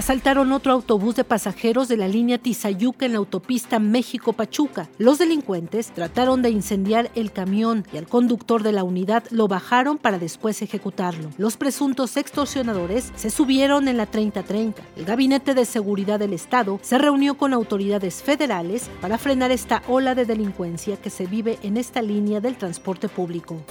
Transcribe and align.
Asaltaron 0.00 0.50
otro 0.52 0.72
autobús 0.72 1.14
de 1.14 1.24
pasajeros 1.24 1.86
de 1.86 1.98
la 1.98 2.08
línea 2.08 2.38
Tizayuca 2.38 3.04
en 3.04 3.12
la 3.12 3.18
autopista 3.18 3.78
México-Pachuca. 3.78 4.88
Los 4.96 5.18
delincuentes 5.18 5.92
trataron 5.92 6.40
de 6.40 6.48
incendiar 6.48 7.10
el 7.14 7.32
camión 7.32 7.84
y 7.92 7.98
al 7.98 8.06
conductor 8.06 8.62
de 8.62 8.72
la 8.72 8.82
unidad 8.82 9.24
lo 9.30 9.46
bajaron 9.46 9.98
para 9.98 10.18
después 10.18 10.62
ejecutarlo. 10.62 11.28
Los 11.36 11.58
presuntos 11.58 12.16
extorsionadores 12.16 13.12
se 13.14 13.28
subieron 13.28 13.88
en 13.88 13.98
la 13.98 14.06
3030. 14.06 14.82
El 14.96 15.04
Gabinete 15.04 15.52
de 15.52 15.66
Seguridad 15.66 16.18
del 16.18 16.32
Estado 16.32 16.80
se 16.80 16.96
reunió 16.96 17.36
con 17.36 17.52
autoridades 17.52 18.22
federales 18.22 18.88
para 19.02 19.18
frenar 19.18 19.50
esta 19.50 19.82
ola 19.86 20.14
de 20.14 20.24
delincuencia 20.24 20.96
que 20.96 21.10
se 21.10 21.26
vive 21.26 21.58
en 21.62 21.76
esta 21.76 22.00
línea 22.00 22.40
del 22.40 22.56
transporte 22.56 23.10
público. 23.10 23.62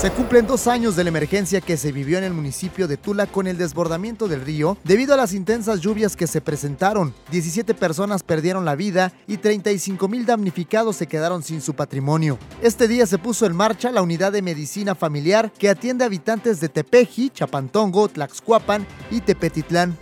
Se 0.00 0.10
cumplen 0.10 0.46
dos 0.46 0.66
años 0.66 0.96
de 0.96 1.04
la 1.04 1.10
emergencia 1.10 1.60
que 1.60 1.76
se 1.76 1.92
vivió 1.92 2.16
en 2.16 2.24
el 2.24 2.32
municipio 2.32 2.88
de 2.88 2.96
Tula 2.96 3.26
con 3.26 3.46
el 3.46 3.58
desbordamiento 3.58 4.28
del 4.28 4.40
río 4.40 4.78
debido 4.82 5.12
a 5.12 5.18
las 5.18 5.34
intensas 5.34 5.80
lluvias 5.80 6.16
que 6.16 6.26
se 6.26 6.40
presentaron. 6.40 7.12
17 7.30 7.74
personas 7.74 8.22
perdieron 8.22 8.64
la 8.64 8.76
vida 8.76 9.12
y 9.26 9.36
35 9.36 10.08
mil 10.08 10.24
damnificados 10.24 10.96
se 10.96 11.06
quedaron 11.06 11.42
sin 11.42 11.60
su 11.60 11.74
patrimonio. 11.74 12.38
Este 12.62 12.88
día 12.88 13.04
se 13.04 13.18
puso 13.18 13.44
en 13.44 13.54
marcha 13.54 13.92
la 13.92 14.00
unidad 14.00 14.32
de 14.32 14.40
medicina 14.40 14.94
familiar 14.94 15.52
que 15.52 15.68
atiende 15.68 16.04
a 16.04 16.06
habitantes 16.06 16.60
de 16.60 16.70
Tepeji, 16.70 17.28
Chapantongo, 17.28 18.08
Tlaxcuapan 18.08 18.86
y 19.10 19.20
Tepetitlán. 19.20 19.98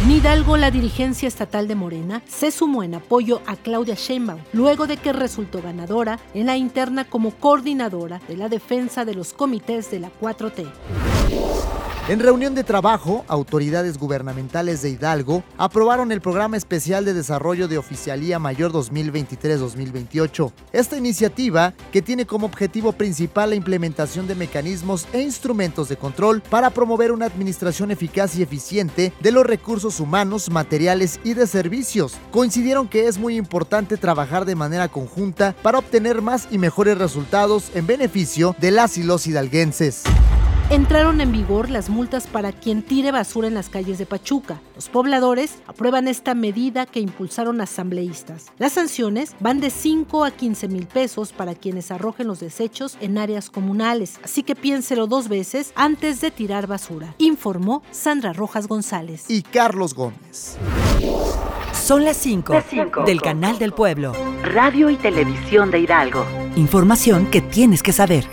En 0.00 0.12
Hidalgo, 0.12 0.56
la 0.56 0.70
dirigencia 0.70 1.26
estatal 1.26 1.66
de 1.66 1.74
Morena 1.74 2.22
se 2.28 2.52
sumó 2.52 2.84
en 2.84 2.94
apoyo 2.94 3.42
a 3.46 3.56
Claudia 3.56 3.96
Sheinbaum, 3.96 4.40
luego 4.52 4.86
de 4.86 4.96
que 4.96 5.12
resultó 5.12 5.60
ganadora 5.60 6.20
en 6.34 6.46
la 6.46 6.56
interna 6.56 7.04
como 7.04 7.32
coordinadora 7.32 8.20
de 8.28 8.36
la 8.36 8.48
defensa 8.48 9.04
de 9.04 9.14
los 9.14 9.32
comités 9.32 9.90
de 9.90 9.98
la 9.98 10.10
4T. 10.20 10.66
En 12.08 12.20
reunión 12.20 12.54
de 12.54 12.64
trabajo, 12.64 13.26
autoridades 13.28 13.98
gubernamentales 13.98 14.80
de 14.80 14.88
Hidalgo 14.88 15.44
aprobaron 15.58 16.10
el 16.10 16.22
Programa 16.22 16.56
Especial 16.56 17.04
de 17.04 17.12
Desarrollo 17.12 17.68
de 17.68 17.76
Oficialía 17.76 18.38
Mayor 18.38 18.72
2023-2028. 18.72 20.50
Esta 20.72 20.96
iniciativa, 20.96 21.74
que 21.92 22.00
tiene 22.00 22.24
como 22.24 22.46
objetivo 22.46 22.92
principal 22.92 23.50
la 23.50 23.56
implementación 23.56 24.26
de 24.26 24.36
mecanismos 24.36 25.06
e 25.12 25.20
instrumentos 25.20 25.90
de 25.90 25.98
control 25.98 26.40
para 26.40 26.70
promover 26.70 27.12
una 27.12 27.26
administración 27.26 27.90
eficaz 27.90 28.36
y 28.36 28.42
eficiente 28.42 29.12
de 29.20 29.30
los 29.30 29.44
recursos 29.44 30.00
humanos, 30.00 30.48
materiales 30.48 31.20
y 31.24 31.34
de 31.34 31.46
servicios, 31.46 32.16
coincidieron 32.30 32.88
que 32.88 33.06
es 33.06 33.18
muy 33.18 33.36
importante 33.36 33.98
trabajar 33.98 34.46
de 34.46 34.54
manera 34.54 34.88
conjunta 34.88 35.54
para 35.62 35.80
obtener 35.80 36.22
más 36.22 36.48
y 36.50 36.56
mejores 36.56 36.96
resultados 36.96 37.70
en 37.74 37.86
beneficio 37.86 38.56
de 38.58 38.70
las 38.70 38.96
y 38.96 39.02
los 39.02 39.26
hidalguenses. 39.26 40.04
Entraron 40.70 41.22
en 41.22 41.32
vigor 41.32 41.70
las 41.70 41.88
multas 41.88 42.26
para 42.26 42.52
quien 42.52 42.82
tire 42.82 43.10
basura 43.10 43.48
en 43.48 43.54
las 43.54 43.70
calles 43.70 43.96
de 43.96 44.04
Pachuca. 44.04 44.60
Los 44.74 44.90
pobladores 44.90 45.62
aprueban 45.66 46.08
esta 46.08 46.34
medida 46.34 46.84
que 46.84 47.00
impulsaron 47.00 47.62
asambleístas. 47.62 48.52
Las 48.58 48.74
sanciones 48.74 49.34
van 49.40 49.60
de 49.60 49.70
5 49.70 50.26
a 50.26 50.30
15 50.30 50.68
mil 50.68 50.86
pesos 50.86 51.32
para 51.32 51.54
quienes 51.54 51.90
arrojen 51.90 52.26
los 52.26 52.40
desechos 52.40 52.98
en 53.00 53.16
áreas 53.16 53.48
comunales, 53.48 54.20
así 54.22 54.42
que 54.42 54.54
piénselo 54.54 55.06
dos 55.06 55.28
veces 55.28 55.72
antes 55.74 56.20
de 56.20 56.30
tirar 56.30 56.66
basura, 56.66 57.14
informó 57.16 57.82
Sandra 57.90 58.34
Rojas 58.34 58.68
González. 58.68 59.24
Y 59.28 59.40
Carlos 59.40 59.94
Gómez. 59.94 60.58
Son 61.72 62.04
las 62.04 62.18
5 62.18 63.04
del 63.06 63.22
Canal 63.22 63.58
del 63.58 63.72
Pueblo. 63.72 64.12
Radio 64.42 64.90
y 64.90 64.96
Televisión 64.96 65.70
de 65.70 65.78
Hidalgo. 65.80 66.26
Información 66.56 67.24
que 67.30 67.40
tienes 67.40 67.82
que 67.82 67.94
saber. 67.94 68.26